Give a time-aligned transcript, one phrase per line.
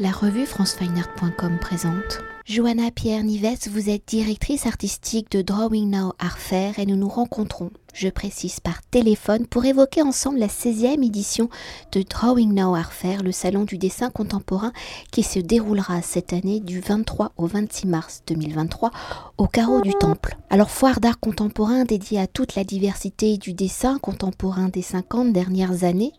[0.00, 2.20] La revue francefineart.com présente.
[2.44, 7.08] Johanna Pierre Nives, vous êtes directrice artistique de Drawing Now Art Fair et nous nous
[7.08, 11.50] rencontrons, je précise par téléphone, pour évoquer ensemble la 16e édition
[11.90, 14.72] de Drawing Now Art Fair, le salon du dessin contemporain
[15.10, 18.92] qui se déroulera cette année du 23 au 26 mars 2023
[19.36, 20.36] au carreau du Temple.
[20.48, 25.82] Alors foire d'art contemporain dédiée à toute la diversité du dessin contemporain des 50 dernières
[25.82, 26.12] années,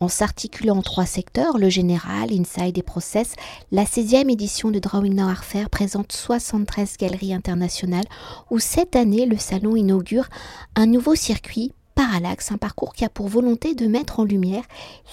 [0.00, 3.34] en s'articulant en trois secteurs, le général, inside et process,
[3.72, 8.06] la 16e édition de Drawing Now Art Fair présente 73 galeries internationales
[8.50, 10.28] où cette année le salon inaugure
[10.76, 14.62] un nouveau circuit Parallax, un parcours qui a pour volonté de mettre en lumière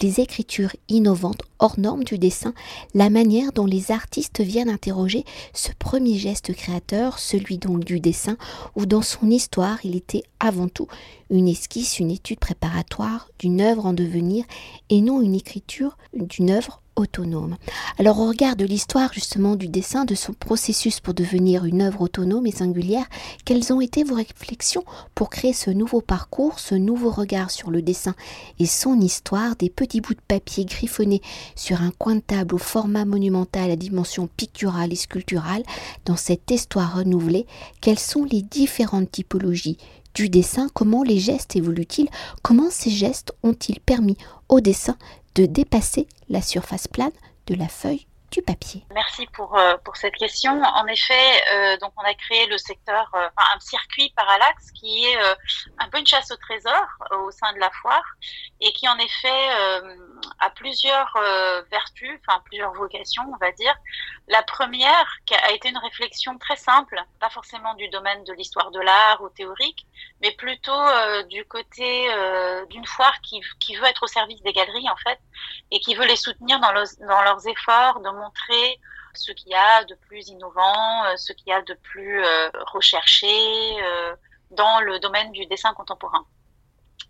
[0.04, 2.54] les écritures innovantes hors normes du dessin,
[2.94, 8.38] la manière dont les artistes viennent interroger ce premier geste créateur, celui donc du dessin,
[8.76, 10.88] où dans son histoire il était avant tout
[11.32, 14.46] une esquisse, une étude préparatoire d'une œuvre en devenir
[14.92, 17.58] et non une écriture d'une œuvre autonome.
[18.00, 22.02] Alors au regard de l'histoire justement du dessin, de son processus pour devenir une œuvre
[22.02, 23.06] autonome et singulière,
[23.44, 24.84] quelles ont été vos réflexions
[25.14, 28.16] pour créer ce nouveau parcours, ce nouveau regard sur le dessin
[28.60, 31.22] et son histoire, des petits bouts de papier griffonnés
[31.56, 35.64] sur un coin de table au format monumental à dimension picturale et sculpturale,
[36.06, 37.46] dans cette histoire renouvelée,
[37.82, 39.78] quelles sont les différentes typologies
[40.14, 42.10] du dessin, comment les gestes évoluent-ils,
[42.42, 44.18] comment ces gestes ont-ils permis
[44.48, 44.98] au dessin
[45.36, 47.12] de dépasser la surface plane
[47.48, 48.84] de la feuille du papier.
[48.94, 50.62] Merci pour, euh, pour cette question.
[50.62, 55.18] En effet, euh, donc on a créé le secteur, euh, un circuit parallaxe qui est
[55.80, 58.04] un peu une chasse au trésor au sein de la foire
[58.62, 59.50] et qui en effet
[60.40, 61.14] a plusieurs
[61.72, 63.76] vertus, enfin plusieurs vocations, on va dire.
[64.28, 68.72] La première qui a été une réflexion très simple, pas forcément du domaine de l'histoire
[68.72, 69.86] de l'art ou théorique,
[70.22, 70.84] mais plutôt
[71.30, 72.08] du côté
[72.70, 75.20] d'une foire qui, qui veut être au service des galeries en fait
[75.72, 78.80] et qui veut les soutenir dans, dans leurs efforts de montrer
[79.18, 82.50] ce qu'il y a de plus innovant, euh, ce qu'il y a de plus euh,
[82.68, 83.28] recherché
[83.82, 84.16] euh,
[84.52, 86.26] dans le domaine du dessin contemporain.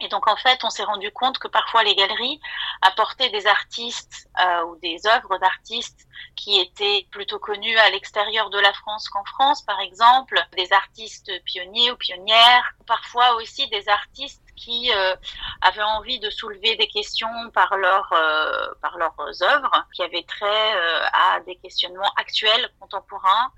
[0.02, 2.42] Et donc en fait, on s'est rendu compte que parfois les galeries
[2.82, 4.28] apportaient des artistes
[4.68, 6.06] ou des œuvres d'artistes
[6.36, 11.32] qui étaient plutôt connus à l'extérieur de la France qu'en France, par exemple, des artistes
[11.46, 15.16] pionniers ou pionnières, parfois aussi des artistes qui euh,
[15.62, 20.76] avaient envie de soulever des questions par, leur, euh, par leurs œuvres, qui avaient trait
[20.76, 23.52] euh, à des questionnements actuels, contemporains,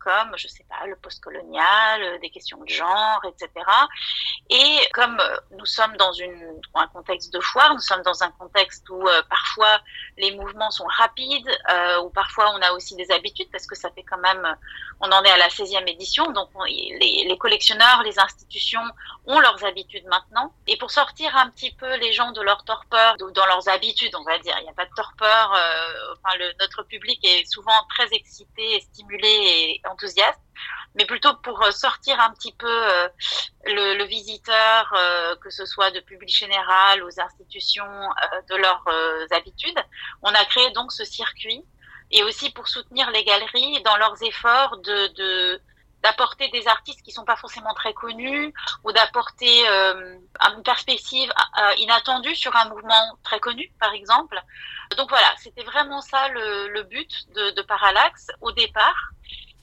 [0.00, 3.50] comme, je sais pas, le postcolonial, des questions de genre, etc.
[4.50, 5.20] Et comme
[5.52, 9.80] nous sommes dans une, un contexte de foire, nous sommes dans un contexte où parfois
[10.16, 13.90] les mouvements sont rapides, euh, où parfois on a aussi des habitudes, parce que ça
[13.90, 14.56] fait quand même,
[15.00, 18.82] on en est à la 16e édition, donc les, collectionneurs, les institutions
[19.26, 20.52] ont leurs habitudes maintenant.
[20.66, 24.24] Et pour sortir un petit peu les gens de leur torpeur, dans leurs habitudes, on
[24.24, 28.08] va dire, il n'y a pas de torpeur, euh, enfin notre public est souvent très
[28.12, 30.40] excité, stimulé et enthousiaste
[30.96, 33.08] mais plutôt pour euh, sortir un petit peu euh,
[33.66, 37.84] le, visiteur, euh, que ce soit de public général aux institutions,
[38.48, 38.84] de leurs
[39.32, 39.78] habitudes.
[40.22, 41.64] On a créé donc ce circuit
[42.10, 45.60] et aussi pour soutenir les galeries dans leurs efforts de
[46.06, 50.16] d'apporter des artistes qui sont pas forcément très connus ou d'apporter euh,
[50.54, 51.32] une perspective
[51.78, 54.40] inattendue sur un mouvement très connu, par exemple.
[54.96, 59.10] Donc voilà, c'était vraiment ça le, but de, Parallax au départ.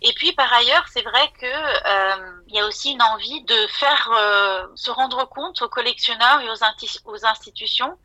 [0.02, 3.68] Et puis par ailleurs, c'est vrai que euh, il y a aussi une envie de
[3.68, 6.50] faire euh, se rendre compte aux collectionneurs et
[7.06, 7.98] aux institutions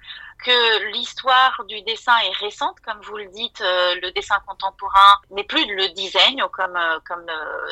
[0.44, 5.44] que l'histoire du dessin est récente, comme vous le dites, euh, le dessin contemporain n'est
[5.44, 7.26] plus le design comme comme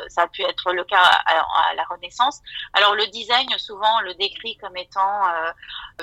[0.09, 2.43] ça a pu être le cas à, la Renaissance.
[2.72, 5.22] Alors le design, souvent, on le décrit comme étant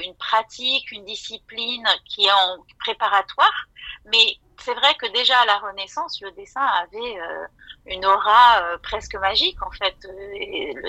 [0.02, 3.68] une pratique, une discipline qui est en préparatoire,
[4.06, 7.46] mais c'est vrai que déjà à la Renaissance, le dessin avait euh,
[7.86, 9.96] une aura euh, presque magique en fait.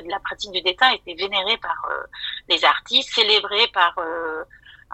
[0.06, 2.02] La pratique du dessin était vénérée par euh,
[2.48, 3.96] les artistes, célébrée par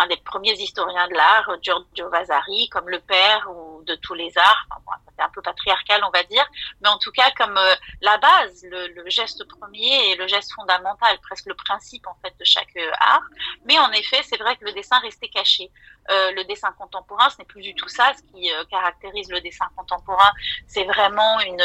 [0.01, 4.37] un des premiers historiens de l'art, Giorgio Vasari, comme le père ou de tous les
[4.39, 4.67] arts.
[4.71, 6.47] Enfin, c'est un peu patriarcal, on va dire,
[6.81, 11.19] mais en tout cas comme euh, la base, le, geste premier et le geste fondamental,
[11.21, 13.23] presque le principe en fait de chaque euh, art.
[13.67, 15.71] Mais en effet, c'est vrai que le dessin restait caché.
[16.11, 18.13] Euh, le dessin contemporain, ce n'est plus du tout ça.
[18.17, 20.31] Ce qui caractérise le dessin contemporain,
[20.67, 21.63] c'est vraiment une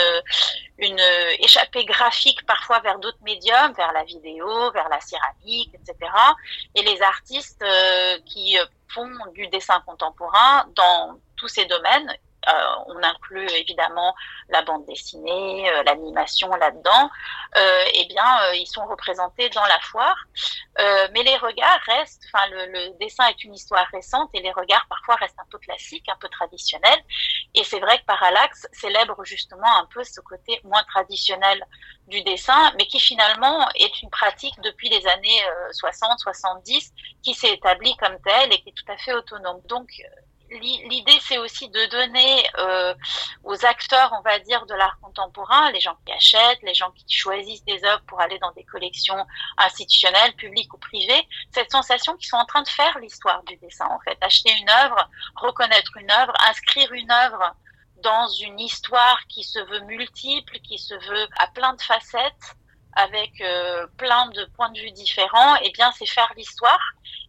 [0.77, 0.99] une
[1.39, 6.11] échappée graphique parfois vers d'autres médiums, vers la vidéo, vers la céramique, etc.
[6.75, 7.63] Et les artistes
[8.25, 8.57] qui
[8.87, 12.13] font du dessin contemporain dans tous ces domaines
[12.87, 14.15] on inclut évidemment
[14.49, 17.09] la bande dessinée, l'animation là-dedans,
[17.55, 20.17] eh bien, ils sont représentés dans la foire.
[20.77, 24.85] mais les regards restent, enfin, le, le, dessin est une histoire récente et les regards
[24.89, 27.01] parfois restent un peu classiques, un peu traditionnels.
[27.53, 31.65] Et c'est vrai que Parallax célèbre justement un peu ce côté moins traditionnel
[32.07, 36.93] du dessin, mais qui finalement est une pratique depuis les années 60, 70,
[37.23, 39.61] qui s'est établie comme telle et qui est tout à fait autonome.
[39.65, 39.89] Donc,
[40.49, 42.93] l'idée, c'est aussi de donner euh,
[43.43, 47.05] aux acteurs, on va dire, de l'art contemporain, les gens qui achètent, les gens qui
[47.07, 49.25] choisissent des œuvres pour aller dans des collections
[49.57, 53.87] institutionnelles, publiques ou privées, cette sensation qu'ils sont en train de faire l'histoire du dessin,
[53.87, 54.17] en fait.
[54.21, 57.55] Acheter une œuvre, reconnaître une œuvre, inscrire une œuvre
[58.03, 62.55] dans une histoire qui se veut multiple, qui se veut à plein de facettes,
[62.95, 66.79] avec euh, plein de points de vue différents, eh bien, c'est faire l'histoire.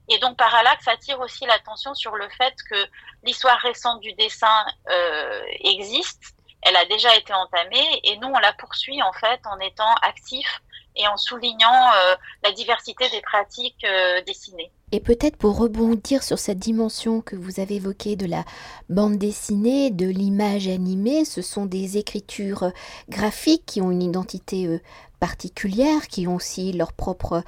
[0.09, 2.87] Et donc, Parallax attire aussi l'attention sur le fait que
[3.25, 8.53] l'histoire récente du dessin euh, existe, elle a déjà été entamée, et nous, on la
[8.53, 10.61] poursuit en fait en étant actifs
[10.97, 14.71] et en soulignant euh, la diversité des pratiques euh, dessinées.
[14.93, 18.45] Et peut-être pour rebondir sur cette dimension que vous avez évoquée de la
[18.89, 22.71] bande dessinée, de l'image animée, ce sont des écritures
[23.09, 24.81] graphiques qui ont une identité
[25.19, 27.43] particulières, qui ont aussi leur propre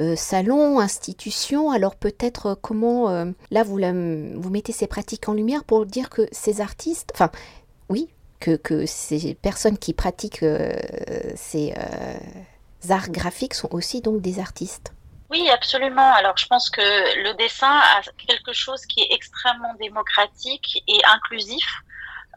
[0.00, 1.70] euh, salon, institution.
[1.70, 6.10] Alors peut-être euh, comment, euh, là, vous, vous mettez ces pratiques en lumière pour dire
[6.10, 7.30] que ces artistes, enfin,
[7.88, 8.08] oui,
[8.40, 10.44] que, que ces personnes qui pratiquent
[11.36, 11.74] ces
[12.90, 14.92] arts graphiques sont aussi donc des artistes.
[15.30, 16.12] Oui, absolument.
[16.14, 16.82] Alors, je pense que
[17.22, 21.66] le dessin a quelque chose qui est extrêmement démocratique et inclusif.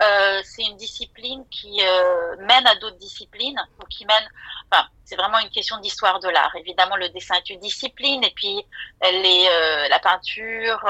[0.01, 4.29] Euh, c'est une discipline qui euh, mène à d'autres disciplines ou qui mène.
[4.69, 6.53] Enfin, c'est vraiment une question d'histoire de l'art.
[6.55, 8.65] Évidemment, le dessin est une discipline, et puis
[9.03, 10.83] les, euh, la peinture,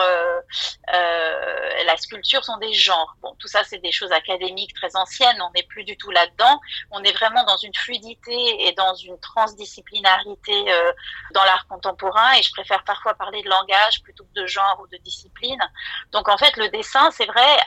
[0.88, 3.16] la sculpture sont des genres.
[3.22, 5.40] Bon, tout ça, c'est des choses académiques très anciennes.
[5.42, 6.60] On n'est plus du tout là-dedans.
[6.92, 10.66] On est vraiment dans une fluidité et dans une transdisciplinarité
[11.32, 12.34] dans l'art contemporain.
[12.40, 15.62] Et je préfère parfois parler de langage plutôt que de genre ou de discipline.
[16.12, 17.58] Donc, en fait, le dessin, c'est vrai,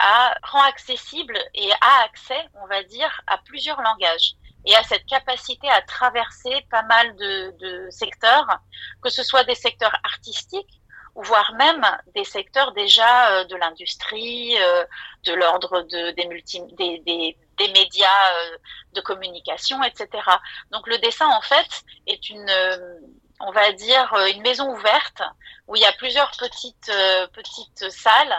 [0.43, 4.35] rend accessible et a accès, on va dire, à plusieurs langages
[4.65, 8.47] et à cette capacité à traverser pas mal de, secteurs,
[9.03, 10.81] que ce soit des secteurs artistiques
[11.15, 11.85] ou voire même
[12.15, 14.85] des secteurs déjà euh, de l'industrie, euh,
[15.25, 18.59] de l'ordre des médias euh,
[18.93, 20.09] de communication, etc.
[20.71, 22.51] Donc le dessin, en fait, est une,
[23.41, 25.23] on va dire, une maison ouverte
[25.67, 26.91] où il y a plusieurs petites,
[27.33, 28.35] petites salles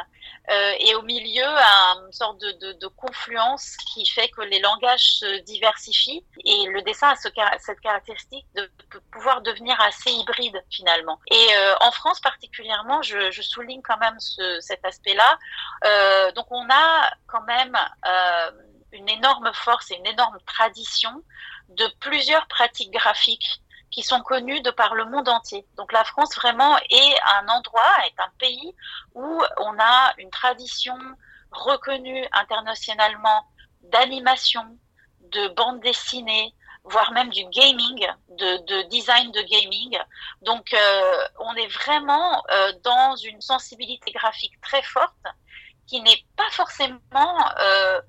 [0.50, 5.18] euh, et au milieu une sorte de, de, de, confluence qui fait que les langages
[5.20, 7.30] se diversifient et le dessin a ce,
[7.60, 8.68] cette caractéristique de
[9.12, 11.20] pouvoir devenir assez hybride finalement.
[11.30, 15.38] Et euh, en France particulièrement, je, je, souligne quand même ce, cet aspect-là.
[15.86, 18.52] Euh, donc on a quand même euh,
[18.92, 21.24] une énorme force et une énorme tradition
[21.70, 25.66] de plusieurs pratiques graphiques qui sont connus de par le monde entier.
[25.78, 28.76] Donc la France vraiment est un endroit, est un pays
[29.16, 30.98] où on a une tradition
[31.52, 33.48] reconnue internationalement
[33.84, 34.78] d'animation,
[35.22, 36.54] de bande dessinée,
[36.84, 39.98] voire même du gaming, de, de design de gaming.
[40.42, 45.14] Donc euh, on est vraiment euh, dans une sensibilité graphique très forte
[45.88, 47.00] qui n'est pas forcément,
[47.62, 48.00] euh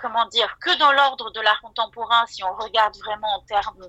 [0.00, 3.86] comment dire, que dans l'ordre de l'art contemporain si on regarde vraiment en termes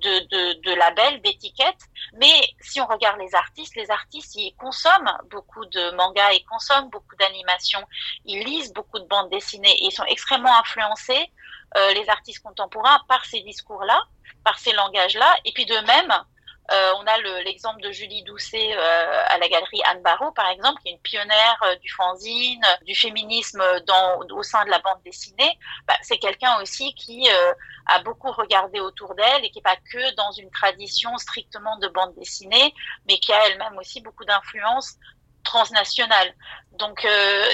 [0.00, 1.84] de, labels, d'étiquettes.
[2.14, 6.90] Mais si on regarde les artistes, les artistes, ils consomment beaucoup de mangas, ils consomment
[6.90, 7.84] beaucoup d'animations,
[8.24, 11.30] ils lisent beaucoup de bandes dessinées et ils sont extrêmement influencés,
[11.76, 14.00] euh, les artistes contemporains, par ces discours-là,
[14.44, 15.36] par ces langages-là.
[15.44, 16.12] Et puis de même,
[16.72, 20.80] euh, on a l'exemple de Julie Doucet euh, à la galerie Anne Barrault, par exemple,
[20.82, 25.00] qui est une pionnière euh, du fanzine, du féminisme dans, au sein de la bande
[25.04, 25.58] dessinée.
[25.86, 27.28] Bah, c'est quelqu'un aussi qui
[27.86, 31.88] a beaucoup regardé autour d'elle et qui n'est pas que dans une tradition strictement de
[31.88, 32.74] bande dessinée,
[33.06, 34.94] mais qui a elle-même aussi beaucoup d'influence
[35.44, 36.34] transnationale.
[36.72, 37.06] Donc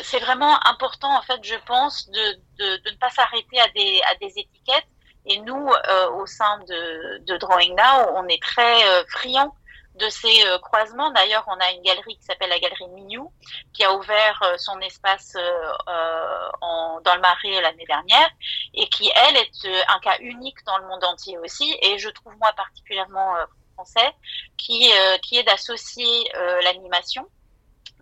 [0.03, 4.01] c'est vraiment important, en fait, je pense, de, de, de ne pas s'arrêter à des,
[4.11, 4.87] à des étiquettes
[5.27, 9.55] et nous, euh, au sein de, de, Drawing Now, on est très euh, friands
[9.97, 11.11] de ces euh, croisements.
[11.11, 13.33] D'ailleurs, on a une galerie qui s'appelle la galerie Mignou,
[13.73, 18.29] qui a ouvert euh, son espace euh, en, dans le Marais l'année dernière,
[18.75, 22.35] et qui, elle, est un cas unique dans le monde entier aussi, et je trouve
[22.39, 23.35] moi particulièrement
[23.75, 24.15] français,
[24.57, 24.91] qui,
[25.23, 26.31] qui est d'associer
[26.63, 27.27] l'animation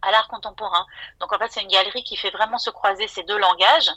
[0.03, 0.85] à l'art contemporain.
[1.21, 3.91] Donc en fait, c'est une galerie qui fait vraiment se croiser ces deux langages,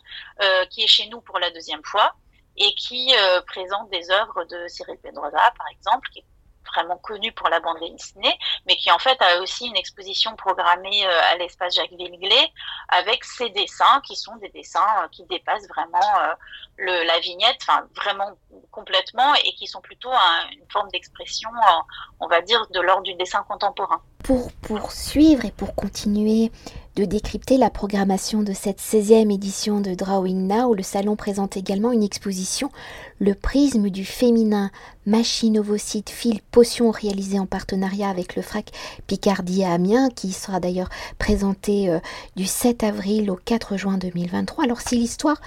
[0.70, 2.16] qui est chez nous pour la deuxième fois,
[2.58, 6.26] et qui euh, présente des œuvres de Cyril Pedrosa, par exemple, qui est
[6.76, 11.06] vraiment connu pour la bande dessinée, mais qui en fait a aussi une exposition programmée
[11.06, 12.52] euh, à l'espace Jacques Villeglé
[12.88, 16.00] avec ses dessins qui sont des dessins euh, qui dépassent vraiment
[16.78, 18.32] le, la vignette, enfin vraiment
[18.72, 20.12] complètement et qui sont plutôt
[20.52, 21.50] une forme d'expression,
[22.20, 24.02] on va dire, de l'ordre du dessin contemporain.
[24.24, 26.52] Pour poursuivre et pour continuer
[26.96, 31.92] de décrypter la programmation de cette 16e édition de Drawing Now, le salon présente également
[31.92, 32.70] une exposition
[33.20, 34.70] Le prisme du féminin,
[35.08, 38.72] machine ovocyte, fil, potion réalisée en partenariat avec le FRAC
[39.08, 42.00] Picardie à Amiens, qui sera d'ailleurs présenté euh,
[42.36, 44.66] du 7 avril au 4 juin 2023.
[44.66, 45.42] Alors si l'histoire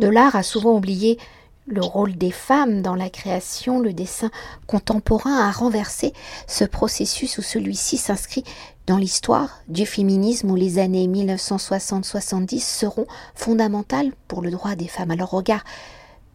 [0.00, 1.18] de l'art a souvent oublié
[1.68, 4.30] le rôle des femmes dans la création, le dessin
[4.66, 6.12] contemporain a renversé
[6.46, 8.44] ce processus où celui-ci s'inscrit
[8.86, 15.10] dans l'histoire du féminisme où les années 1960-70 seront fondamentales pour le droit des femmes.
[15.10, 15.62] Alors regard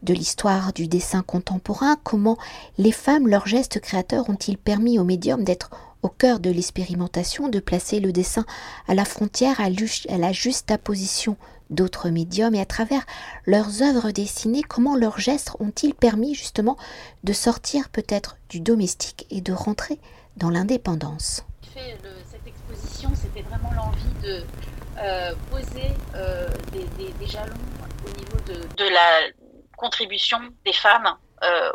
[0.04, 2.38] de l'histoire du dessin contemporain, comment
[2.78, 5.72] les femmes, leurs gestes créateurs ont-ils permis au médium d'être
[6.04, 8.46] au cœur de l'expérimentation, de placer le dessin
[8.88, 11.38] à la frontière, à la juste apposition
[11.70, 13.06] d'autres médiums et à travers
[13.46, 16.78] leurs œuvres dessinées, comment leurs gestes ont-ils permis justement
[17.24, 20.00] de sortir peut-être du domestique et de rentrer
[20.38, 21.46] dans l'indépendance?
[21.74, 24.44] Cette exposition, c'était vraiment l'envie de
[25.00, 27.54] euh, poser euh, des, jalons
[28.06, 28.38] au niveau
[28.78, 29.32] de la
[29.76, 31.18] contribution des femmes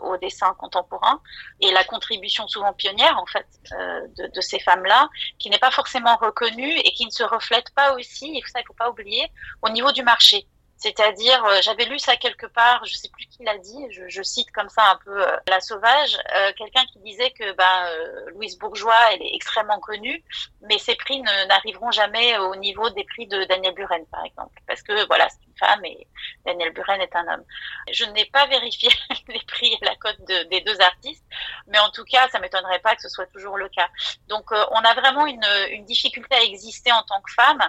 [0.02, 1.20] au dessin contemporain
[1.60, 5.08] et la contribution souvent pionnière en fait euh, de, ces femmes-là,
[5.38, 8.66] qui n'est pas forcément reconnue et qui ne se reflète pas aussi, et ça il
[8.66, 9.30] faut pas oublier,
[9.62, 10.46] au niveau du marché.
[10.76, 14.50] C'est-à-dire, euh, j'avais lu ça quelque part, je sais plus qui l'a dit, je, cite
[14.52, 16.16] comme ça un peu la sauvage,
[16.56, 20.22] quelqu'un qui disait que ben, Louise Bourgeois, elle est extrêmement connue,
[20.62, 24.82] mais ses prix n'arriveront jamais au niveau des prix de Daniel Buren, par exemple, parce
[24.82, 26.06] que voilà, femme et
[26.44, 27.44] Daniel Buren est un homme.
[27.92, 28.88] Je n'ai pas vérifié
[29.28, 31.24] les prix et la cote des deux artistes,
[31.66, 33.88] mais en tout cas, ça m'étonnerait pas que ce soit toujours le cas.
[34.28, 35.38] Donc, euh, on a vraiment une,
[35.84, 37.62] difficulté à exister en tant que femme,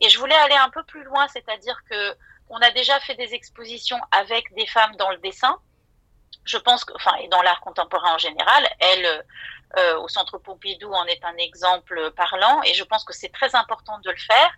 [0.00, 2.16] et je voulais aller un peu plus loin, c'est-à-dire que
[2.50, 5.58] on a déjà fait des expositions avec des femmes dans le dessin.
[6.44, 9.24] Je pense enfin, et dans l'art contemporain en général, elles,
[9.76, 13.54] euh, au Centre Pompidou en est un exemple parlant et je pense que c'est très
[13.54, 14.50] important de le faire.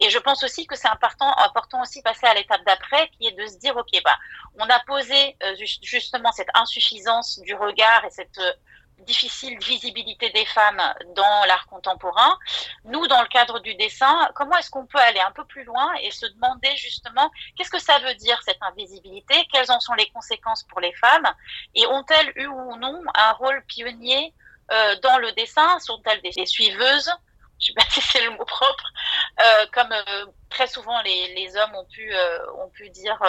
[0.00, 3.32] Et je pense aussi que c'est important, important aussi passer à l'étape d'après qui est
[3.32, 4.16] de se dire, OK, bah,
[4.58, 8.52] on a posé euh, justement cette insuffisance du regard et cette euh,
[9.00, 10.82] difficile visibilité des femmes
[11.16, 12.38] dans l'art contemporain.
[12.84, 15.92] Nous, dans le cadre du dessin, comment est-ce qu'on peut aller un peu plus loin
[16.02, 20.08] et se demander justement qu'est-ce que ça veut dire cette invisibilité, quelles en sont les
[20.10, 21.28] conséquences pour les femmes?
[21.74, 24.34] Et ont-elles eu ou non un rôle pionnier
[24.72, 27.10] euh, dans le dessin Sont-elles des, suiveuses?
[27.58, 28.84] Je sais pas si c'est le mot propre,
[29.40, 33.20] euh, comme euh, très souvent les, hommes ont pu, dire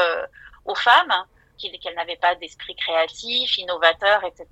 [0.66, 1.26] aux femmes
[1.60, 4.48] qu'elles n'avaient pas d'esprit créatif, innovateur, etc.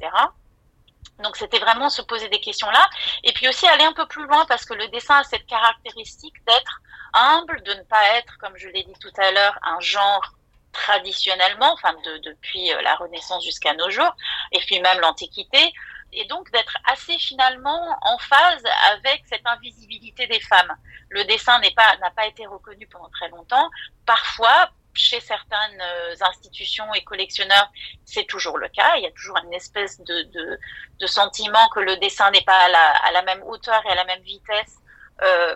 [1.19, 2.89] Donc c'était vraiment se poser des questions là,
[3.23, 6.43] et puis aussi aller un peu plus loin parce que le dessin a cette caractéristique
[6.45, 6.81] d'être
[7.13, 10.33] humble, de ne pas être, comme je l'ai dit tout à l'heure, un genre
[10.71, 14.15] traditionnellement, enfin de, depuis la Renaissance jusqu'à nos jours,
[14.51, 15.73] et puis même l'Antiquité,
[16.11, 20.75] et donc d'être assez finalement en phase avec cette invisibilité des femmes.
[21.09, 23.69] Le dessin n'est pas n'a pas été reconnu pendant très longtemps.
[24.05, 27.71] Parfois, chez certaines euh, institutions et collectionneurs,
[28.05, 28.95] c'est toujours le cas.
[28.97, 30.59] Il y a toujours une espèce de, de,
[30.99, 33.95] de sentiment que le dessin n'est pas à la, à la, même hauteur et à
[33.95, 34.77] la même vitesse
[35.21, 35.55] euh,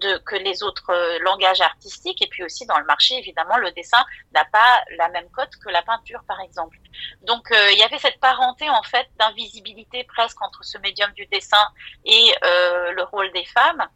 [0.00, 2.22] de, que les autres euh, langages artistiques.
[2.22, 5.68] Et puis aussi dans le marché, évidemment, le dessin n'a pas la même cote que
[5.70, 6.78] la peinture, par exemple.
[7.22, 11.26] Donc euh, il y avait cette parenté en fait d'invisibilité presque entre ce médium du
[11.26, 11.64] dessin
[12.04, 13.86] et euh, le rôle des femmes.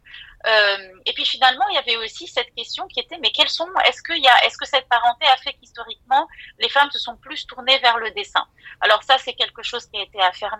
[0.45, 3.67] Euh, et puis finalement, il y avait aussi cette question qui était mais quels sont
[3.85, 6.27] est-ce qu'il y a est-ce que cette parenté a fait qu'historiquement
[6.59, 8.45] les femmes se sont plus tournées vers le dessin?
[8.81, 10.19] Alors ça c'est quelque chose qui a été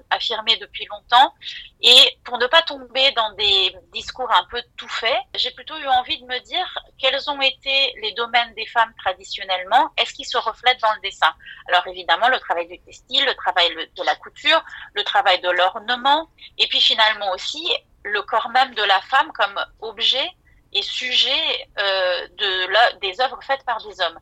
[0.10, 1.34] affirmé depuis longtemps.
[1.82, 5.88] Et pour ne pas tomber dans des discours un peu tout faits, j'ai plutôt eu
[5.88, 10.38] envie de me dire quels ont été les domaines des femmes traditionnellement, est-ce qu'ils se
[10.38, 11.34] reflètent dans le dessin?
[11.68, 14.64] Alors évidemment le travail du textile, le travail de la couture,
[14.94, 16.30] le travail de l'ornement.
[16.58, 17.68] Et puis finalement aussi
[18.04, 20.30] le corps même de la femme comme objet
[20.74, 24.20] et sujet euh, de des œuvres faites par des hommes.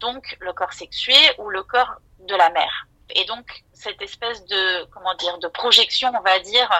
[0.00, 2.86] Donc le corps sexué ou le corps de la mère.
[3.10, 6.70] Et donc cette espèce de comment dire de projection, on va dire,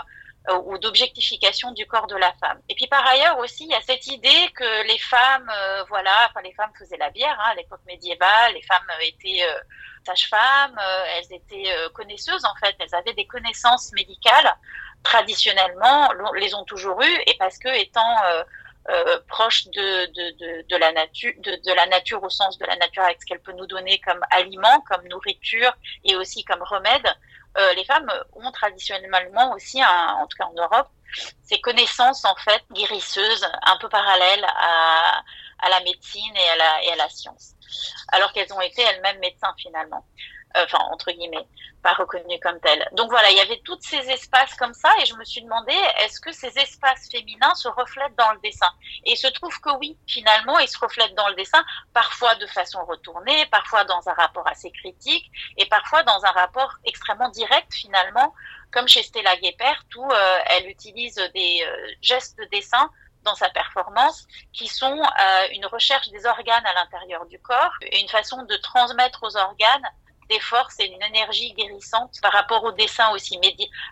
[0.51, 2.61] euh, ou d'objectification du corps de la femme.
[2.69, 6.29] Et puis par ailleurs aussi, il y a cette idée que les femmes, euh, voilà,
[6.29, 9.59] enfin les femmes faisaient la bière hein, à l'époque médiévale, les femmes étaient euh,
[10.05, 10.79] sages-femmes,
[11.17, 14.55] elles étaient connaisseuses en fait, elles avaient des connaissances médicales
[15.05, 18.17] traditionnellement, les ont toujours eues et parce que étant
[18.91, 22.77] euh, proches de, de, de, de, la nature, de, la nature au sens de la
[22.77, 25.73] nature avec ce qu'elle peut nous donner comme aliment, comme nourriture
[26.05, 27.07] et aussi comme remède,
[27.77, 30.89] les femmes ont traditionnellement aussi, en tout cas en Europe,
[31.45, 35.23] ces connaissances en fait guérisseuses, un peu parallèles à,
[35.61, 37.53] à la médecine et à la, et à la science,
[38.09, 40.05] alors qu'elles ont été elles-mêmes médecins finalement
[40.57, 41.47] enfin entre guillemets,
[41.83, 42.89] pas reconnues comme telles.
[42.93, 45.73] Donc voilà, il y avait tous ces espaces comme ça et je me suis demandé
[46.01, 48.71] est-ce que ces espaces féminins se reflètent dans le dessin?
[49.05, 52.47] Et il se trouve que oui, finalement, ils se reflètent dans le dessin, parfois de
[52.47, 57.73] façon retournée, parfois dans un rapport assez critique et parfois dans un rapport extrêmement direct
[57.75, 58.35] finalement,
[58.73, 62.91] comme chez Stella Guépert où euh, elle utilise des euh, gestes de dessin
[63.25, 68.01] dans sa performance, qui sont euh, une recherche des organes à l'intérieur du corps et
[68.01, 69.89] une façon de transmettre aux organes
[70.31, 73.39] des forces et une énergie guérissante par rapport au dessin aussi,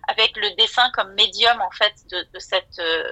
[0.08, 3.10] avec le dessin comme médium en fait de, de cette euh,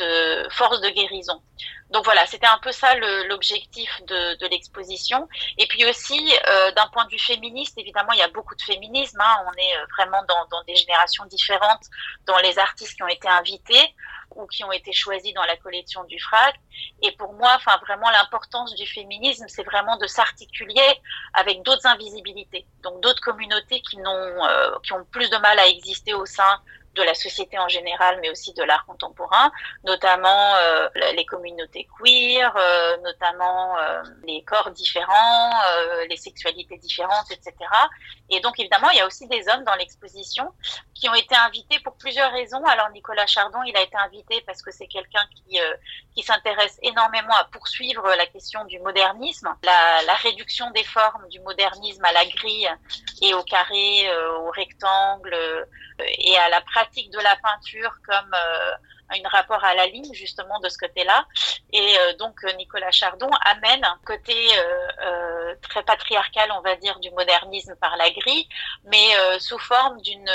[0.00, 1.42] euh, force de guérison.
[1.90, 2.94] Donc voilà, c'était un peu ça
[3.28, 5.28] l'objectif de, l'exposition.
[5.58, 6.18] Et puis aussi,
[6.48, 9.20] euh, d'un point de vue féministe, évidemment, il y a beaucoup de féminisme.
[9.20, 9.44] Hein.
[9.46, 11.84] On est vraiment dans, des générations différentes,
[12.26, 13.94] dans les artistes qui ont été invités
[14.36, 16.54] ou qui ont été choisis dans la collection du FRAC.
[17.02, 21.00] Et pour moi, enfin vraiment l'importance du féminisme, c'est vraiment de s'articuler
[21.34, 26.14] avec d'autres invisibilités, donc d'autres communautés qui euh, qui ont plus de mal à exister
[26.14, 26.60] au sein
[26.94, 29.52] de la société en général, mais aussi de l'art contemporain,
[29.84, 37.30] notamment euh, les communautés queer, euh, notamment euh, les corps différents, euh, les sexualités différentes,
[37.30, 37.54] etc.
[38.28, 40.52] Et donc évidemment, il y a aussi des hommes dans l'exposition
[40.94, 42.64] qui ont été invités pour plusieurs raisons.
[42.64, 45.58] Alors Nicolas Chardon, il a été invité parce que c'est quelqu'un qui
[46.14, 51.40] qui s'intéresse énormément à poursuivre la question du modernisme, la, la, réduction des formes du
[51.40, 52.68] modernisme à la grille
[53.22, 55.36] et au carré, au rectangle
[56.18, 58.72] et à la pratique de la peinture comme euh,
[59.10, 61.26] un rapport à la ligne justement de ce côté-là.
[61.72, 67.10] Et euh, donc Nicolas Chardon amène un côté euh, très patriarcal, on va dire, du
[67.10, 68.48] modernisme par la grille,
[68.84, 70.30] mais sous forme d'une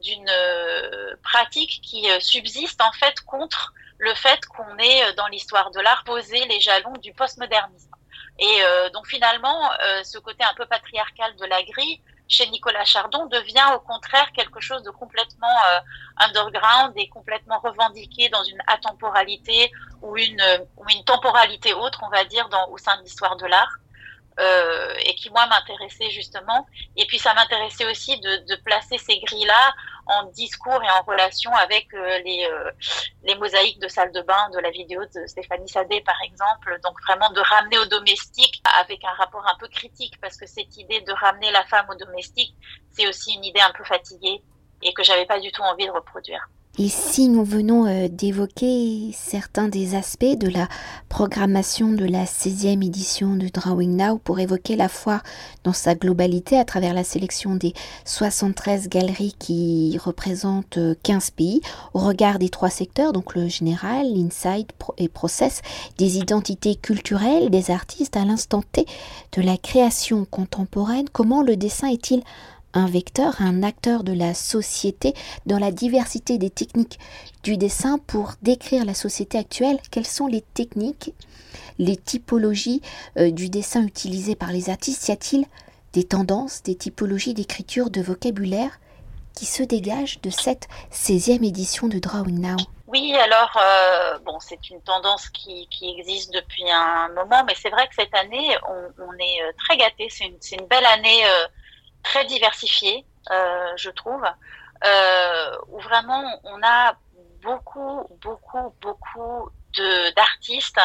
[0.00, 0.30] d'une
[1.24, 6.44] pratique qui subsiste en fait contre le fait qu'on ait dans l'histoire de l'art posé
[6.46, 7.90] les jalons du postmodernisme.
[8.38, 8.62] Et
[8.92, 9.70] donc finalement,
[10.04, 14.60] ce côté un peu patriarcal de la grille chez Nicolas Chardon devient au contraire quelque
[14.60, 15.80] chose de complètement euh,
[16.18, 20.42] underground et complètement revendiqué dans une atemporalité ou une,
[20.76, 23.78] ou une temporalité autre, on va dire, au sein de l'histoire de l'art.
[24.38, 26.64] Euh, et qui moi m'intéressait justement.
[26.96, 29.74] Et puis ça m'intéressait aussi de, de, placer ces grilles-là
[30.06, 32.70] en discours et en relation avec euh, les, euh,
[33.24, 36.78] les mosaïques de salle de bain de la vidéo de Stéphanie Sadé par exemple.
[36.84, 40.76] Donc vraiment de ramener au domestique avec un rapport un peu critique parce que cette
[40.76, 42.54] idée de ramener la femme au domestique,
[42.92, 44.40] c'est aussi une idée un peu fatiguée
[44.82, 46.48] et que j'avais pas du tout envie de reproduire.
[46.80, 50.68] Et si nous venons euh, d'évoquer certains des aspects de la
[51.08, 55.24] programmation de la 16e édition de Drawing Now pour évoquer la foire
[55.64, 61.60] dans sa globalité à travers la sélection des 73 galeries qui représentent 15 euh, pays
[61.94, 65.62] au regard des trois secteurs, donc le général, l'inside et process,
[65.96, 68.86] des identités culturelles des artistes à l'instant T
[69.32, 72.22] de la création contemporaine, comment le dessin est-il
[72.74, 75.14] un vecteur, un acteur de la société
[75.46, 76.98] dans la diversité des techniques
[77.42, 79.78] du dessin pour décrire la société actuelle.
[79.90, 81.14] Quelles sont les techniques,
[81.78, 82.82] les typologies
[83.16, 85.08] euh, du dessin utilisées par les artistes?
[85.08, 85.46] Y a-t-il
[85.92, 88.78] des tendances, des typologies d'écriture, de vocabulaire
[89.34, 92.56] qui se dégagent de cette 16e édition de Drawing Now?
[92.88, 97.86] Oui, alors euh, bon, c'est une tendance qui, existe depuis un moment, mais c'est vrai
[97.86, 98.56] que cette année,
[98.98, 100.08] on, est euh, très gâté.
[100.10, 100.24] C'est
[100.56, 101.22] une, belle année
[102.02, 104.24] très diversifié, euh, je trouve,
[104.84, 106.96] euh, où vraiment on a
[107.42, 109.50] beaucoup, beaucoup, beaucoup
[110.16, 110.80] d'artistes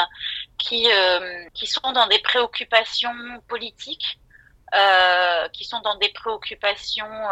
[0.57, 3.15] qui, euh, qui sont dans des préoccupations
[3.47, 4.19] politiques,
[5.53, 7.29] qui sont dans des préoccupations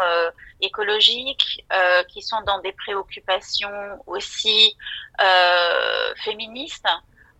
[0.60, 1.64] écologiques,
[2.08, 4.76] qui sont dans des préoccupations aussi
[6.16, 6.88] féministes.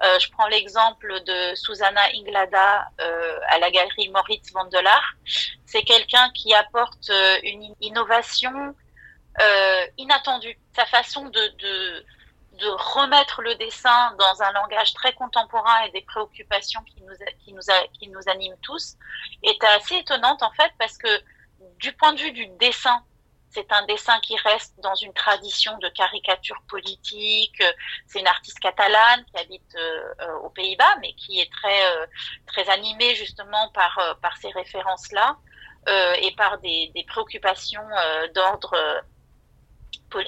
[0.03, 5.15] Euh, je prends l'exemple de Susanna Inglada euh, à la galerie Moritz Vandelard.
[5.65, 8.75] C'est quelqu'un qui apporte euh, une innovation
[9.97, 10.59] inattendue.
[10.77, 12.05] Sa façon de, de,
[12.59, 17.55] de, remettre le dessin dans un langage très contemporain et des préoccupations qui nous, qui
[17.55, 17.63] nous,
[17.99, 18.97] qui nous animent tous
[19.43, 21.09] est assez étonnante en fait parce que
[21.79, 23.03] du point de vue du dessin
[23.53, 27.63] c'est un dessin qui reste dans une tradition de caricature politique.
[28.07, 32.07] C'est une artiste catalane qui habite euh, euh, aux Pays-Bas, mais qui est très euh,
[32.47, 35.37] très animée justement par par ces références-là
[36.21, 37.85] et par des, préoccupations
[38.35, 39.03] d'ordre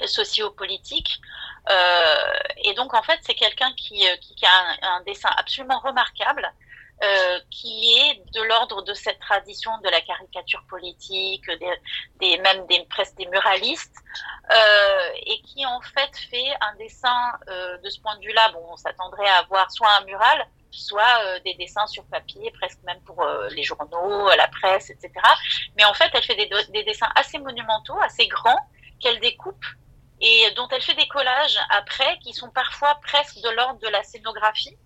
[0.05, 1.21] socio-politique.
[2.57, 6.51] et donc en fait, c'est quelqu'un qui, qui, a un, dessin absolument remarquable,
[7.51, 11.45] qui est de l'ordre de cette tradition de la caricature politique,
[12.19, 13.95] des, même des, presque des muralistes,
[14.51, 18.51] euh, et qui en fait fait un dessin euh, de ce point de vue-là.
[18.53, 22.79] Bon, on s'attendrait à avoir soit un mural, soit euh, des dessins sur papier, presque
[22.83, 25.11] même pour euh, les journaux, la presse, etc.
[25.77, 28.59] Mais en fait, elle fait des, des dessins assez monumentaux, assez grands,
[28.99, 29.65] qu'elle découpe
[30.21, 34.03] et dont elle fait des collages après qui sont parfois presque de l'ordre de la
[34.03, 34.77] scénographie.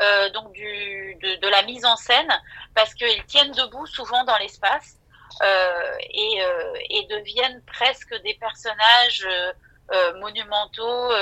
[0.00, 2.32] Euh, donc de, de, la mise en scène
[2.74, 4.98] parce qu'ils tiennent debout souvent dans l'espace
[5.40, 9.26] euh, et, euh, et, deviennent presque des personnages
[10.16, 11.12] monumentaux,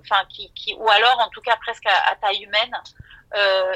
[0.00, 2.74] enfin qui, qui, ou alors en tout cas presque à, à taille humaine.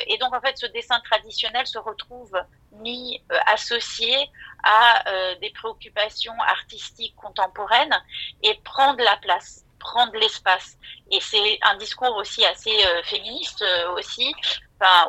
[0.06, 2.32] et donc en fait ce dessin traditionnel se retrouve
[2.72, 4.30] mis associé
[4.64, 5.04] à
[5.42, 8.02] des préoccupations artistiques contemporaines
[8.42, 10.76] et prend de la place prendre l'espace.
[11.10, 14.34] Et c'est un discours aussi assez euh, féministe euh, aussi,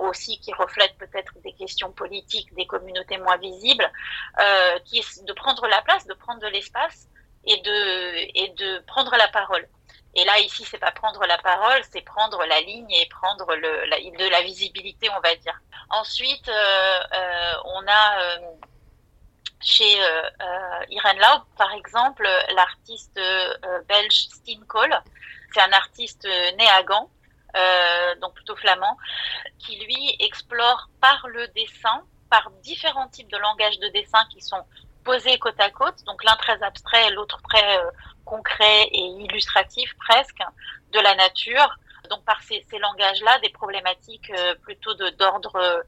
[0.02, 3.90] aussi qui reflète peut-être des questions politiques des communautés moins visibles,
[4.40, 7.08] euh, qui est de prendre la place, de prendre de l'espace
[7.46, 9.68] et de et de prendre la parole.
[10.16, 14.18] Et là ici c'est pas prendre la parole, c'est prendre la ligne et prendre le,
[14.18, 15.60] de la visibilité on va dire.
[15.92, 16.50] Ensuite
[17.66, 18.40] on a
[19.62, 24.98] chez euh, euh, Irene Laub, par exemple, l'artiste euh, belge Steen Cole,
[25.54, 26.26] c'est un artiste
[26.58, 27.10] né à Gand,
[28.22, 28.98] donc plutôt flamand,
[29.58, 34.64] qui lui explore par le dessin, par différents types de langages de dessin qui sont
[35.04, 37.80] posés côte à côte, donc l'un très abstrait, l'autre très
[38.26, 40.42] concret et illustratif presque,
[40.92, 41.76] de la nature.
[42.12, 45.84] Donc par ces, ces langages-là, des problématiques plutôt d'ordre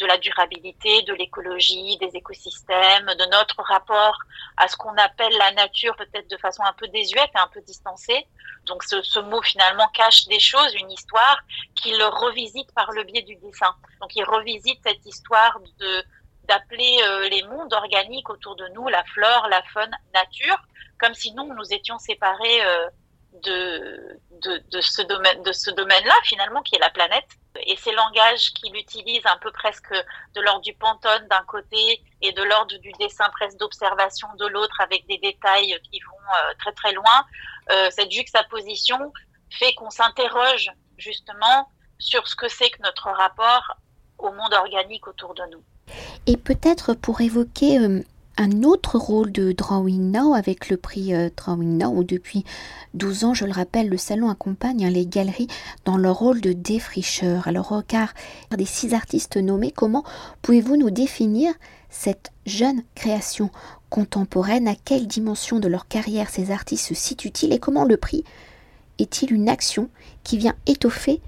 [0.00, 4.18] de la durabilité, de l'écologie, des écosystèmes, de notre rapport
[4.56, 8.26] à ce qu'on appelle la nature, peut-être de façon un peu désuète un peu distancée.
[8.64, 11.38] Donc ce, ce, mot finalement cache des choses, une histoire
[11.74, 13.74] qu'il revisite par le biais du dessin.
[14.00, 16.04] Donc il revisite cette histoire de
[16.50, 20.58] d'appeler euh, les mondes organiques autour de nous, la flore, la faune, nature,
[20.98, 22.88] comme si nous nous étions séparés euh,
[23.32, 27.28] de, de, de, ce domaine de ce domaine-là finalement qui est la planète
[27.66, 29.92] et ces langages qu'il utilise un peu presque
[30.34, 34.80] de l'ordre du pantone d'un côté et de l'ordre du dessin presque d'observation de l'autre
[34.80, 37.24] avec des détails qui vont euh, très très loin
[37.70, 39.12] euh, cette juxtaposition
[39.50, 43.76] fait qu'on s'interroge justement sur ce que c'est que notre rapport
[44.18, 45.62] au monde organique autour de nous.
[46.26, 48.02] Et peut-être pour évoquer euh,
[48.40, 52.46] un autre rôle de Drawing Now avec le prix euh, Drawing Now où depuis
[52.94, 55.46] 12 ans, je le rappelle, le salon accompagne hein, les galeries
[55.84, 57.46] dans leur rôle de défricheur.
[57.46, 58.14] Alors regard
[58.56, 60.04] des six artistes nommés, comment
[60.40, 61.52] pouvez-vous nous définir
[61.90, 63.50] cette jeune création
[63.90, 64.68] contemporaine?
[64.68, 67.52] À quelle dimension de leur carrière ces artistes se situent-ils?
[67.52, 68.24] Et comment le prix
[68.98, 69.90] est-il une action
[70.24, 71.20] qui vient étoffer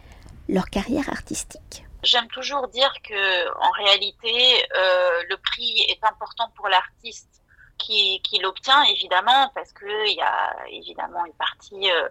[0.49, 1.85] leur carrière artistique?
[2.03, 7.43] J'aime toujours dire que, en réalité, euh, le prix est important pour l'artiste
[7.79, 12.09] qui, qui l'obtient, évidemment, parce qu'il y a évidemment une partie euh,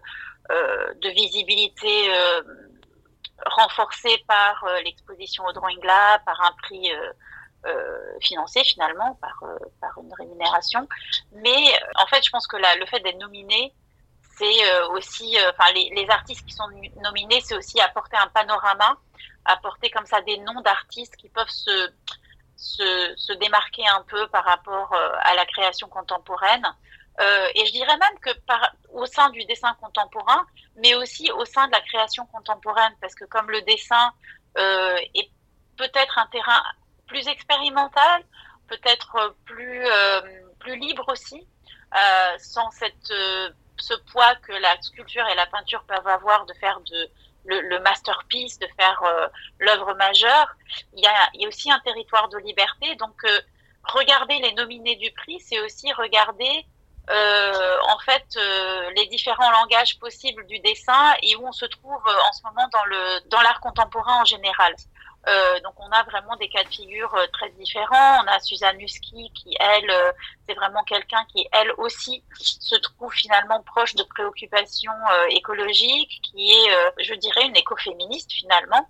[0.51, 2.09] euh, de visibilité
[3.45, 6.89] renforcée par l'exposition au Drawing Lab, par un prix
[8.21, 9.43] financé finalement, par,
[9.81, 10.87] par une rémunération.
[11.33, 13.73] Mais en fait, je pense que le fait d'être nominé,
[14.37, 16.69] c'est aussi, enfin, les, les artistes qui sont
[17.03, 18.97] nominés, c'est aussi apporter un panorama
[19.45, 21.91] apporter comme ça des noms d'artistes qui peuvent se,
[22.55, 26.65] se, se, démarquer un peu par rapport euh, à la création contemporaine.
[27.19, 30.45] Euh, et je dirais même que par, au sein du dessin contemporain,
[30.77, 34.13] mais aussi au sein de la création contemporaine, parce que comme le dessin
[34.57, 35.29] euh, est
[35.77, 36.63] peut-être un terrain
[37.07, 38.23] plus expérimental,
[38.67, 39.85] peut-être plus
[40.59, 41.45] plus libre aussi,
[42.37, 43.11] sans cette
[43.81, 47.09] ce poids que la sculpture et la peinture peuvent avoir de faire de
[47.45, 49.27] le, le, masterpiece, de faire euh,
[49.59, 50.47] l'œuvre majeure.
[50.93, 52.95] Il y, a, il y a aussi un territoire de liberté.
[52.95, 53.41] Donc, euh,
[53.83, 56.65] regarder les nominés du prix, c'est aussi regarder
[57.09, 62.05] euh, en fait euh, les différents langages possibles du dessin et où on se trouve
[62.05, 64.75] en ce moment dans le dans l'art contemporain en général.
[65.27, 68.23] Euh, donc on a vraiment des cas de figure euh, très différents.
[68.23, 70.11] On a Suzanne Husky qui, elle, euh,
[70.47, 74.91] c'est vraiment quelqu'un qui, elle aussi, se trouve finalement proche de préoccupations
[75.29, 78.87] écologiques, qui est, je dirais, une écoféministe finalement,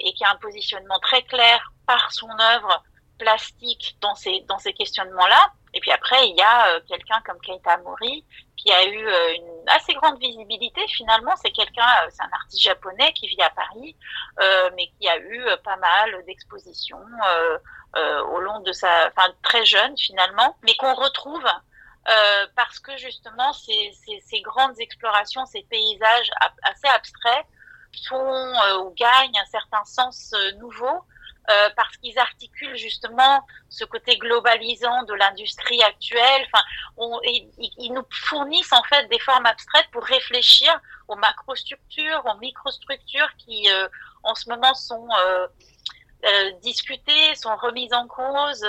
[0.00, 2.82] et qui a un positionnement très clair par son œuvre
[3.18, 5.52] plastique dans ces, dans ces questionnements-là.
[5.76, 8.24] Et puis après, il y a euh, quelqu'un comme Keita Mori
[8.56, 11.36] qui a eu euh, une assez grande visibilité finalement.
[11.36, 13.94] C'est quelqu'un, euh, c'est un artiste japonais qui vit à Paris,
[14.74, 17.04] mais qui a eu pas mal d'expositions
[17.94, 21.46] au long de sa, enfin très jeune finalement, mais qu'on retrouve
[22.54, 26.30] parce que justement ces, ces, ces, grandes explorations, ces paysages
[26.62, 27.46] assez abstraits
[28.08, 31.02] font ou gagnent un certain sens nouveau
[31.48, 36.46] euh, parce qu'ils articulent justement ce côté globalisant de l'industrie actuelle.
[36.46, 36.64] Enfin,
[37.24, 40.76] ils, nous fournissent en fait des formes abstraites pour réfléchir
[41.08, 43.88] aux macrostructures, aux microstructures qui, euh,
[44.24, 48.66] en ce moment, sont euh, discutées, sont remises en cause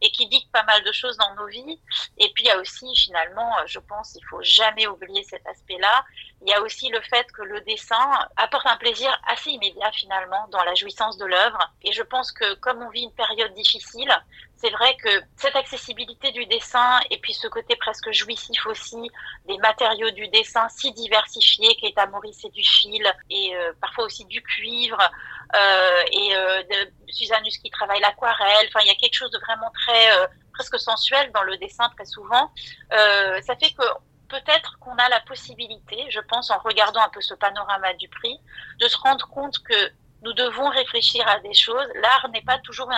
[0.00, 1.80] et qui dictent pas mal de choses dans nos vies.
[2.18, 5.46] Et puis il y a aussi finalement, euh, je pense, il faut jamais oublier cet
[5.46, 6.04] aspect-là.
[6.42, 10.48] Il y a aussi le fait que le dessin apporte un plaisir assez immédiat finalement
[10.48, 11.58] dans la jouissance de l'œuvre.
[11.82, 14.10] Et je pense que comme on vit une période difficile,
[14.56, 19.10] c'est vrai que cette accessibilité du dessin et puis ce côté presque jouissif aussi
[19.46, 24.26] des matériaux du dessin si diversifiés qu'est à Maurice et du fil et parfois aussi
[24.26, 28.66] du cuivre euh, et euh, de Suzanus qui travaille l'aquarelle.
[28.68, 31.88] Enfin, il y a quelque chose de vraiment très euh, presque sensuel dans le dessin
[31.96, 32.52] très souvent.
[32.90, 33.84] ça fait que
[34.28, 38.38] peut-être qu'on a la possibilité, je pense, en regardant un peu ce panorama du prix,
[38.78, 39.90] de se rendre compte que
[40.22, 41.88] nous devons réfléchir à des choses.
[41.96, 42.90] L'art n'est pas toujours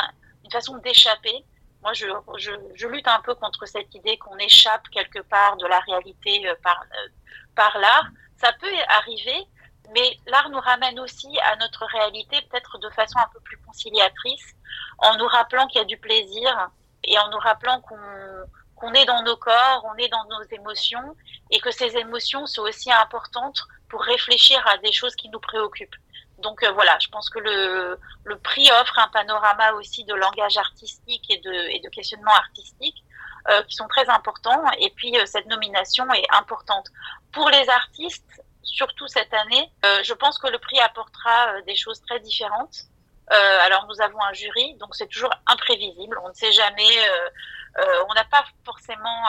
[0.44, 1.44] une façon d'échapper.
[1.82, 5.66] Moi, je, je, je, lutte un peu contre cette idée qu'on échappe quelque part de
[5.66, 6.84] la réalité par,
[7.54, 8.08] par l'art.
[8.36, 9.46] Ça peut arriver,
[9.92, 14.54] mais l'art nous ramène aussi à notre réalité, peut-être de façon un peu plus conciliatrice,
[14.98, 16.70] en nous rappelant qu'il y a du plaisir
[17.04, 21.16] et en nous rappelant qu'on est dans nos corps, on est dans nos émotions,
[21.50, 25.96] et que ces émotions sont aussi importantes pour réfléchir à des choses qui nous préoccupent.
[26.38, 27.98] Donc euh, voilà, je pense que le,
[28.42, 33.04] prix offre un panorama aussi de langage artistique et de, et de questionnement artistique
[33.48, 34.62] euh, qui sont très importants.
[34.78, 36.86] Et puis euh, cette nomination est importante.
[37.32, 41.74] Pour les artistes, surtout cette année, euh, je pense que le prix apportera euh, des
[41.74, 42.84] choses très différentes.
[43.32, 46.18] Euh, alors nous avons un jury, donc c'est toujours imprévisible.
[46.24, 46.92] On ne sait jamais.
[48.08, 49.22] on n'a pas forcément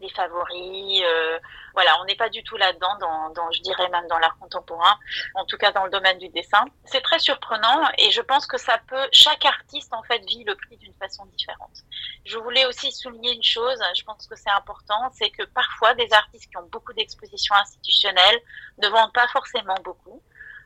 [0.00, 1.02] des favoris.
[1.04, 1.38] Euh,
[1.74, 2.96] voilà, on n'est pas du tout là-dedans,
[3.34, 4.96] dans, je dirais même dans l'art contemporain,
[5.34, 6.64] en tout cas dans le domaine du dessin.
[6.84, 10.54] C'est très surprenant et je pense que ça peut, chaque artiste en fait vit le
[10.54, 11.82] prix d'une façon différente.
[12.24, 16.12] Je voulais aussi souligner une chose, je pense que c'est important, c'est que parfois des
[16.12, 18.40] artistes qui ont beaucoup d'expositions institutionnelles
[18.78, 20.22] ne vendent pas forcément beaucoup.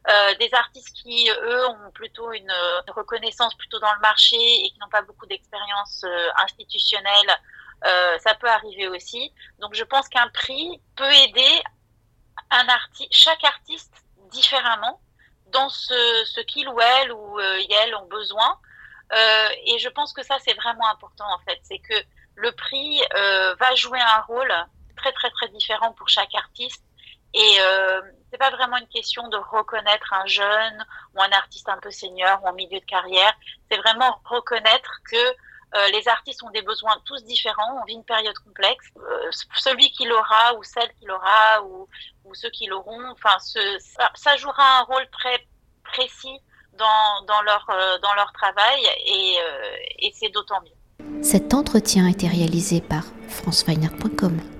[0.08, 2.52] Euh, des artistes qui, eux, ont plutôt une,
[2.88, 7.30] reconnaissance plutôt dans le marché et qui n'ont pas beaucoup d'expérience euh, institutionnelle
[7.84, 9.32] euh, ça peut arriver aussi.
[9.58, 11.62] Donc je pense qu'un prix peut aider
[12.50, 13.94] un artiste, chaque artiste
[14.30, 15.00] différemment
[15.46, 18.58] dans ce, ce qu'il ou elle ou euh, elles ont besoin.
[19.12, 21.94] Euh, et je pense que ça c'est vraiment important en fait, c'est que
[22.34, 24.52] le prix euh, va jouer un rôle
[24.96, 26.84] très très très différent pour chaque artiste.
[27.34, 31.78] Et euh, c'est pas vraiment une question de reconnaître un jeune ou un artiste un
[31.78, 33.32] peu senior ou en milieu de carrière.
[33.70, 35.34] C'est vraiment reconnaître que
[35.74, 38.86] euh, les artistes ont des besoins tous différents, on vit une période complexe.
[38.96, 41.86] Euh, celui qui l'aura ou celle qui l'aura ou,
[42.34, 43.36] ceux qui l'auront, enfin,
[44.14, 45.46] ça, jouera un rôle très
[45.84, 46.40] précis
[46.74, 49.36] dans, euh, leur travail et,
[49.98, 51.22] et c'est d'autant mieux.
[51.22, 54.57] Cet entretien a été réalisé par franceweiner.com.